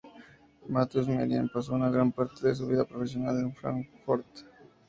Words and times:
Matthäus 0.67 1.07
Merian 1.07 1.47
pasó 1.47 1.75
una 1.75 1.91
gran 1.91 2.11
parte 2.11 2.47
de 2.47 2.55
su 2.55 2.65
vida 2.65 2.85
profesional 2.85 3.37
en 3.39 3.53
Fráncfort. 3.53 4.25